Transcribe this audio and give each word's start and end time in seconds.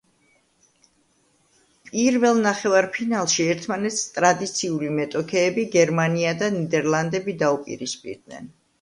პირველ 1.89 2.41
ნახევარფინალში 2.47 3.47
ერთმანეთს 3.57 4.03
ტრადიციული 4.17 4.91
მეტოქეები, 4.99 5.69
გერმანია 5.79 6.37
და 6.45 6.53
ნიდერლანდები 6.59 7.41
დაუპირისპირდნენ. 7.47 8.55